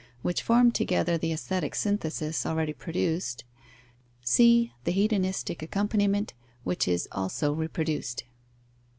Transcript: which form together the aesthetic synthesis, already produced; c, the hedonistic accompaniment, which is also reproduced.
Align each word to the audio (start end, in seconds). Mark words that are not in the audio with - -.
which 0.23 0.41
form 0.41 0.71
together 0.71 1.15
the 1.15 1.31
aesthetic 1.31 1.75
synthesis, 1.75 2.43
already 2.43 2.73
produced; 2.73 3.43
c, 4.23 4.73
the 4.83 4.89
hedonistic 4.91 5.61
accompaniment, 5.61 6.33
which 6.63 6.87
is 6.87 7.07
also 7.11 7.53
reproduced. 7.53 8.23